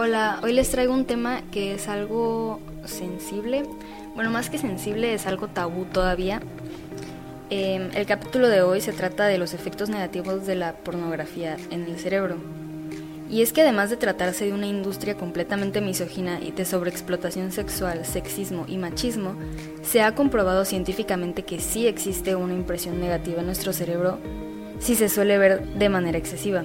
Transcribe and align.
Hola, 0.00 0.38
hoy 0.44 0.52
les 0.52 0.70
traigo 0.70 0.94
un 0.94 1.06
tema 1.06 1.42
que 1.50 1.74
es 1.74 1.88
algo 1.88 2.60
sensible. 2.84 3.64
Bueno, 4.14 4.30
más 4.30 4.48
que 4.48 4.56
sensible, 4.56 5.12
es 5.12 5.26
algo 5.26 5.48
tabú 5.48 5.86
todavía. 5.86 6.40
Em, 7.50 7.90
el 7.92 8.06
capítulo 8.06 8.46
de 8.46 8.62
hoy 8.62 8.80
se 8.80 8.92
trata 8.92 9.26
de 9.26 9.38
los 9.38 9.54
efectos 9.54 9.88
negativos 9.88 10.46
de 10.46 10.54
la 10.54 10.74
pornografía 10.74 11.56
en 11.72 11.82
el 11.82 11.98
cerebro. 11.98 12.36
Y 13.28 13.42
es 13.42 13.52
que 13.52 13.62
además 13.62 13.90
de 13.90 13.96
tratarse 13.96 14.44
de 14.44 14.52
una 14.52 14.68
industria 14.68 15.16
completamente 15.16 15.80
misógina 15.80 16.38
y 16.40 16.52
de 16.52 16.64
sobreexplotación 16.64 17.50
sexual, 17.50 18.06
sexismo 18.06 18.66
y 18.68 18.76
machismo, 18.76 19.34
se 19.82 20.02
ha 20.02 20.14
comprobado 20.14 20.64
científicamente 20.64 21.42
que 21.42 21.58
sí 21.58 21.88
existe 21.88 22.36
una 22.36 22.54
impresión 22.54 23.00
negativa 23.00 23.40
en 23.40 23.46
nuestro 23.46 23.72
cerebro 23.72 24.20
si 24.78 24.94
se 24.94 25.08
suele 25.08 25.38
ver 25.38 25.66
de 25.74 25.88
manera 25.88 26.18
excesiva. 26.18 26.62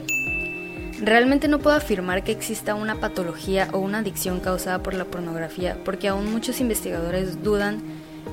Realmente 1.04 1.50
no 1.50 1.60
puedo 1.60 1.76
afirmar 1.76 2.24
que 2.24 2.32
exista 2.32 2.76
una 2.76 2.96
patología 2.96 3.68
o 3.74 3.80
una 3.80 3.98
adicción 3.98 4.40
causada 4.40 4.82
por 4.82 4.94
la 4.94 5.04
pornografía, 5.04 5.78
porque 5.84 6.08
aún 6.08 6.32
muchos 6.32 6.62
investigadores 6.62 7.44
dudan 7.44 7.82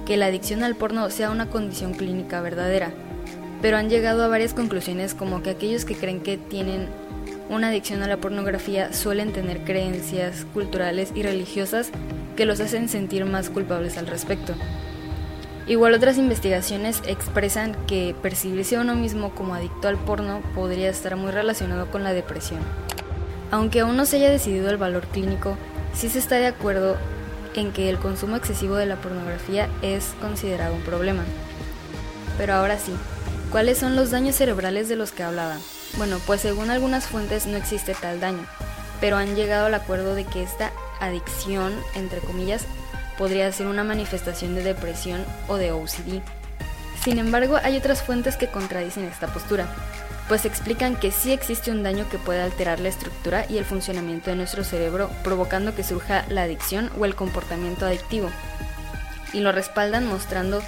que 0.06 0.16
la 0.16 0.26
adicción 0.26 0.62
al 0.62 0.76
porno 0.76 1.10
sea 1.10 1.32
una 1.32 1.50
condición 1.50 1.94
clínica 1.94 2.40
verdadera, 2.40 2.92
pero 3.60 3.76
han 3.76 3.90
llegado 3.90 4.22
a 4.22 4.28
varias 4.28 4.54
conclusiones 4.54 5.14
como 5.14 5.42
que 5.42 5.50
aquellos 5.50 5.84
que 5.84 5.96
creen 5.96 6.20
que 6.20 6.38
tienen 6.38 6.86
una 7.48 7.70
adicción 7.70 8.04
a 8.04 8.06
la 8.06 8.18
pornografía 8.18 8.92
suelen 8.92 9.32
tener 9.32 9.64
creencias 9.64 10.46
culturales 10.54 11.10
y 11.12 11.24
religiosas 11.24 11.90
que 12.36 12.46
los 12.46 12.60
hacen 12.60 12.88
sentir 12.88 13.24
más 13.24 13.50
culpables 13.50 13.98
al 13.98 14.06
respecto. 14.06 14.54
Igual 15.70 15.94
otras 15.94 16.18
investigaciones 16.18 17.00
expresan 17.06 17.76
que 17.86 18.16
percibirse 18.20 18.74
a 18.74 18.80
uno 18.80 18.96
mismo 18.96 19.30
como 19.36 19.54
adicto 19.54 19.86
al 19.86 19.98
porno 19.98 20.42
podría 20.52 20.90
estar 20.90 21.14
muy 21.14 21.30
relacionado 21.30 21.88
con 21.92 22.02
la 22.02 22.12
depresión. 22.12 22.58
Aunque 23.52 23.78
aún 23.78 23.96
no 23.96 24.04
se 24.04 24.16
haya 24.16 24.30
decidido 24.30 24.68
el 24.68 24.78
valor 24.78 25.06
clínico, 25.06 25.56
sí 25.94 26.08
se 26.08 26.18
está 26.18 26.38
de 26.38 26.48
acuerdo 26.48 26.96
en 27.54 27.70
que 27.70 27.88
el 27.88 27.98
consumo 27.98 28.34
excesivo 28.34 28.74
de 28.74 28.86
la 28.86 28.96
pornografía 28.96 29.68
es 29.80 30.06
considerado 30.20 30.74
un 30.74 30.82
problema. 30.82 31.22
Pero 32.36 32.54
ahora 32.54 32.76
sí, 32.76 32.92
¿cuáles 33.52 33.78
son 33.78 33.94
los 33.94 34.10
daños 34.10 34.34
cerebrales 34.34 34.88
de 34.88 34.96
los 34.96 35.12
que 35.12 35.22
hablaba? 35.22 35.56
Bueno, 35.98 36.18
pues 36.26 36.40
según 36.40 36.70
algunas 36.70 37.06
fuentes 37.06 37.46
no 37.46 37.56
existe 37.56 37.94
tal 37.94 38.18
daño, 38.18 38.44
pero 39.00 39.18
han 39.18 39.36
llegado 39.36 39.66
al 39.66 39.74
acuerdo 39.74 40.16
de 40.16 40.24
que 40.24 40.42
esta 40.42 40.72
adicción, 40.98 41.72
entre 41.94 42.18
comillas, 42.18 42.66
podría 43.20 43.52
ser 43.52 43.66
una 43.66 43.84
manifestación 43.84 44.54
de 44.54 44.62
depresión 44.62 45.22
o 45.46 45.56
de 45.56 45.72
OCD. 45.72 46.22
Sin 47.04 47.18
embargo, 47.18 47.58
hay 47.62 47.76
otras 47.76 48.02
fuentes 48.02 48.38
que 48.38 48.46
contradicen 48.46 49.04
esta 49.04 49.26
postura, 49.26 49.66
pues 50.26 50.46
explican 50.46 50.96
que 50.96 51.10
sí 51.10 51.30
existe 51.30 51.70
un 51.70 51.82
daño 51.82 52.08
que 52.08 52.16
puede 52.16 52.40
alterar 52.40 52.80
la 52.80 52.88
estructura 52.88 53.44
y 53.46 53.58
el 53.58 53.66
funcionamiento 53.66 54.30
de 54.30 54.36
nuestro 54.36 54.64
cerebro, 54.64 55.10
provocando 55.22 55.74
que 55.74 55.84
surja 55.84 56.24
la 56.30 56.44
adicción 56.44 56.90
o 56.98 57.04
el 57.04 57.14
comportamiento 57.14 57.84
adictivo. 57.84 58.30
Y 59.34 59.40
lo 59.40 59.52
respaldan 59.52 60.06
mostrando 60.06 60.62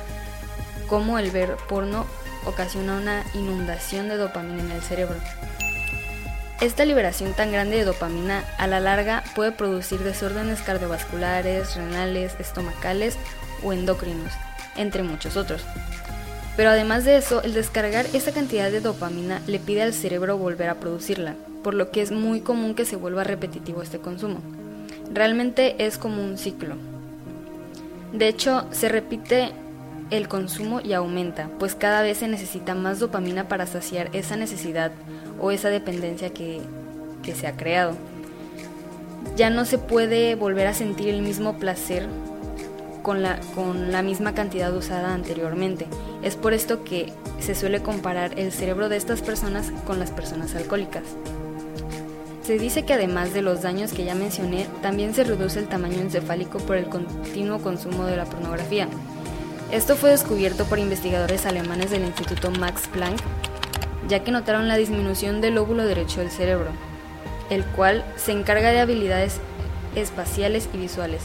cómo 0.88 1.18
el 1.18 1.30
ver 1.30 1.56
porno 1.70 2.04
ocasiona 2.44 2.98
una 2.98 3.24
inundación 3.32 4.10
de 4.10 4.18
dopamina 4.18 4.62
en 4.62 4.72
el 4.72 4.82
cerebro. 4.82 5.16
Esta 6.62 6.84
liberación 6.84 7.32
tan 7.32 7.50
grande 7.50 7.78
de 7.78 7.84
dopamina 7.84 8.44
a 8.56 8.68
la 8.68 8.78
larga 8.78 9.24
puede 9.34 9.50
producir 9.50 9.98
desórdenes 9.98 10.62
cardiovasculares, 10.62 11.74
renales, 11.74 12.36
estomacales 12.38 13.16
o 13.64 13.72
endocrinos, 13.72 14.32
entre 14.76 15.02
muchos 15.02 15.36
otros. 15.36 15.64
Pero 16.56 16.70
además 16.70 17.04
de 17.04 17.16
eso, 17.16 17.42
el 17.42 17.52
descargar 17.52 18.06
esa 18.12 18.30
cantidad 18.30 18.70
de 18.70 18.80
dopamina 18.80 19.42
le 19.48 19.58
pide 19.58 19.82
al 19.82 19.92
cerebro 19.92 20.38
volver 20.38 20.70
a 20.70 20.76
producirla, 20.76 21.34
por 21.64 21.74
lo 21.74 21.90
que 21.90 22.00
es 22.00 22.12
muy 22.12 22.42
común 22.42 22.76
que 22.76 22.84
se 22.84 22.94
vuelva 22.94 23.24
repetitivo 23.24 23.82
este 23.82 23.98
consumo. 23.98 24.38
Realmente 25.12 25.84
es 25.84 25.98
como 25.98 26.22
un 26.22 26.38
ciclo. 26.38 26.76
De 28.12 28.28
hecho, 28.28 28.68
se 28.70 28.88
repite 28.88 29.50
el 30.10 30.28
consumo 30.28 30.80
y 30.80 30.92
aumenta, 30.92 31.48
pues 31.58 31.74
cada 31.74 32.02
vez 32.02 32.18
se 32.18 32.28
necesita 32.28 32.76
más 32.76 33.00
dopamina 33.00 33.48
para 33.48 33.66
saciar 33.66 34.10
esa 34.12 34.36
necesidad 34.36 34.92
o 35.42 35.50
esa 35.50 35.68
dependencia 35.68 36.30
que, 36.30 36.62
se 37.34 37.46
ha 37.46 37.56
creado. 37.56 37.94
Ya 39.36 39.50
no 39.50 39.66
se 39.66 39.76
puede 39.76 40.34
volver 40.34 40.66
a 40.66 40.74
sentir 40.74 41.08
el 41.08 41.20
mismo 41.20 41.58
placer 41.58 42.06
con 43.02 43.22
la, 43.22 43.38
con 43.54 43.92
la 43.92 44.02
misma 44.02 44.34
cantidad 44.34 44.74
usada 44.74 45.12
anteriormente. 45.12 45.86
Es 46.22 46.36
por 46.36 46.54
esto 46.54 46.82
que 46.82 47.12
se 47.40 47.54
suele 47.54 47.82
comparar 47.82 48.38
el 48.38 48.52
cerebro 48.52 48.88
de 48.88 48.96
estas 48.96 49.20
personas 49.20 49.70
con 49.86 49.98
las 49.98 50.10
personas 50.10 50.54
alcohólicas. 50.54 51.04
Se 52.42 52.58
dice 52.58 52.84
que 52.84 52.94
además 52.94 53.34
de 53.34 53.42
los 53.42 53.62
daños 53.62 53.92
que 53.92 54.04
ya 54.04 54.14
mencioné, 54.14 54.66
también 54.80 55.14
se 55.14 55.22
reduce 55.22 55.58
el 55.58 55.68
tamaño 55.68 56.00
encefálico 56.00 56.58
por 56.58 56.76
el 56.76 56.86
continuo 56.86 57.60
consumo 57.60 58.04
de 58.04 58.16
la 58.16 58.24
pornografía, 58.24 58.88
esto 59.72 59.96
fue 59.96 60.10
descubierto 60.10 60.66
por 60.66 60.78
investigadores 60.78 61.46
alemanes 61.46 61.90
del 61.90 62.04
Instituto 62.04 62.50
Max 62.50 62.82
Planck, 62.92 63.18
ya 64.08 64.24
que 64.24 64.32
notaron 64.32 64.68
la 64.68 64.76
disminución 64.76 65.40
del 65.40 65.54
lóbulo 65.54 65.84
derecho 65.84 66.20
del 66.20 66.30
cerebro, 66.30 66.70
el 67.50 67.64
cual 67.64 68.04
se 68.16 68.32
encarga 68.32 68.70
de 68.70 68.80
habilidades 68.80 69.38
espaciales 69.94 70.68
y 70.72 70.78
visuales, 70.78 71.22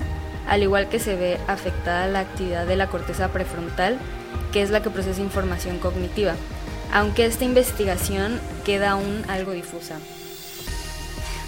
al 0.47 0.63
igual 0.63 0.89
que 0.89 0.99
se 0.99 1.15
ve 1.15 1.37
afectada 1.47 2.07
la 2.07 2.19
actividad 2.19 2.65
de 2.65 2.75
la 2.75 2.87
corteza 2.87 3.29
prefrontal, 3.29 3.97
que 4.51 4.61
es 4.61 4.69
la 4.69 4.81
que 4.81 4.89
procesa 4.89 5.21
información 5.21 5.79
cognitiva, 5.79 6.33
aunque 6.93 7.25
esta 7.25 7.45
investigación 7.45 8.39
queda 8.65 8.91
aún 8.91 9.23
algo 9.27 9.51
difusa. 9.51 9.97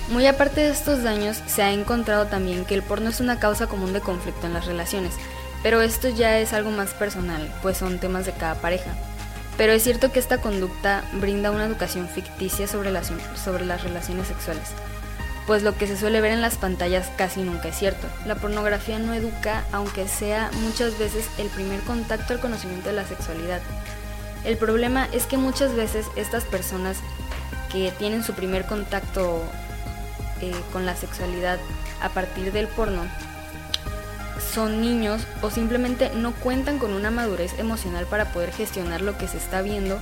Muy 0.10 0.26
aparte 0.26 0.62
de 0.62 0.70
estos 0.70 1.04
daños, 1.04 1.38
se 1.46 1.62
ha 1.62 1.72
encontrado 1.72 2.26
también 2.26 2.66
que 2.66 2.74
el 2.74 2.82
porno 2.82 3.10
es 3.10 3.20
una 3.20 3.40
causa 3.40 3.68
común 3.68 3.94
de 3.94 4.02
conflicto 4.02 4.48
en 4.48 4.54
las 4.54 4.66
relaciones, 4.66 5.14
pero 5.62 5.82
esto 5.82 6.10
ya 6.10 6.40
es 6.40 6.54
algo 6.54 6.72
más 6.72 6.94
personal, 6.94 7.54
pues 7.62 7.78
son 7.78 8.00
temas 8.00 8.26
de 8.26 8.32
cada 8.32 8.56
pareja. 8.56 8.92
Pero 9.60 9.74
es 9.74 9.84
cierto 9.84 10.14
que 10.14 10.20
esta 10.20 10.38
conducta 10.38 11.04
brinda 11.12 11.52
una 11.52 11.66
educación 11.66 12.08
ficticia 12.08 12.66
sobre 12.66 12.92
las, 12.92 13.12
sobre 13.36 13.66
las 13.66 13.84
relaciones 13.84 14.30
sexuales, 14.30 14.70
pues 15.48 15.64
lo 15.64 15.76
que 15.76 15.86
se 15.86 15.98
suele 15.98 16.22
ver 16.22 16.32
en 16.32 16.40
las 16.40 16.56
pantallas 16.56 17.12
casi 17.18 17.42
nunca 17.42 17.68
es 17.68 17.78
cierto. 17.78 18.08
La 18.26 18.36
pornografía 18.36 19.00
no 19.00 19.14
educa, 19.14 19.66
aunque 19.74 20.08
sea 20.08 20.50
muchas 20.62 20.98
veces 20.98 21.26
el 21.38 21.50
primer 21.50 21.82
contacto 21.82 22.32
al 22.32 22.40
conocimiento 22.40 22.88
de 22.88 22.96
la 22.96 23.06
sexualidad. 23.06 23.60
El 24.46 24.56
problema 24.56 25.10
es 25.12 25.26
que 25.26 25.36
muchas 25.36 25.76
veces 25.76 26.06
estas 26.16 26.46
personas 26.46 26.96
que 27.70 27.92
tienen 28.00 28.24
su 28.24 28.32
primer 28.32 28.66
contacto 28.66 29.44
eh, 30.40 30.56
con 30.72 30.86
la 30.86 30.96
sexualidad 30.96 31.60
a 32.02 32.08
partir 32.08 32.54
del 32.54 32.70
porno 32.70 33.02
son 34.40 34.82
niños 34.82 35.22
o 35.42 35.50
simplemente 35.50 36.12
no 36.16 36.34
cuentan 36.34 36.80
con 36.80 36.94
una 36.94 37.12
madurez 37.12 37.58
emocional 37.60 38.06
para 38.06 38.32
poder 38.32 38.52
gestionar 38.52 39.02
lo 39.02 39.18
que 39.18 39.28
se 39.28 39.38
está 39.38 39.62
viendo 39.62 40.00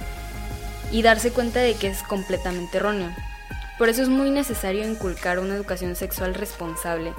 y 0.92 1.02
darse 1.02 1.32
cuenta 1.32 1.60
de 1.60 1.76
que 1.76 1.88
es 1.88 2.04
completamente 2.04 2.78
erróneo. 2.78 3.14
Por 3.78 3.90
eso 3.90 4.02
es 4.02 4.10
muy 4.10 4.32
necesario 4.32 4.88
inculcar 4.88 5.40
una 5.40 5.56
educación 5.56 5.96
sexual 5.96 6.34
responsable, 6.34 7.14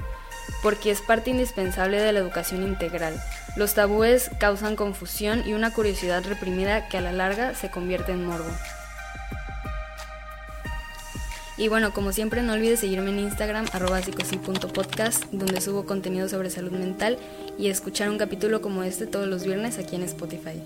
porque 0.62 0.90
es 0.90 1.00
parte 1.00 1.30
indispensable 1.30 2.00
de 2.00 2.12
la 2.12 2.18
educación 2.18 2.62
integral. 2.62 3.14
Los 3.56 3.74
tabúes 3.74 4.30
causan 4.38 4.76
confusión 4.76 5.42
y 5.46 5.52
una 5.52 5.72
curiosidad 5.72 6.24
reprimida 6.24 6.88
que 6.88 6.98
a 6.98 7.00
la 7.00 7.12
larga 7.12 7.54
se 7.54 7.70
convierte 7.70 8.12
en 8.12 8.24
morbo. 8.24 8.50
Y 11.58 11.66
bueno, 11.66 11.92
como 11.92 12.12
siempre, 12.12 12.40
no 12.42 12.52
olvides 12.52 12.78
seguirme 12.78 13.10
en 13.10 13.18
Instagram, 13.18 13.66
arroba 13.72 14.00
psicosi.podcast, 14.00 15.24
donde 15.32 15.60
subo 15.60 15.84
contenido 15.86 16.28
sobre 16.28 16.50
salud 16.50 16.70
mental 16.70 17.18
y 17.58 17.66
escuchar 17.66 18.10
un 18.10 18.18
capítulo 18.18 18.62
como 18.62 18.84
este 18.84 19.08
todos 19.08 19.26
los 19.26 19.42
viernes 19.42 19.76
aquí 19.78 19.96
en 19.96 20.04
Spotify. 20.04 20.62